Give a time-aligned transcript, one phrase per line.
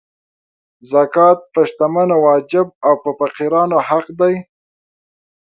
[0.91, 4.35] زکات په شتمنو واجب او په فقیرانو حق دی.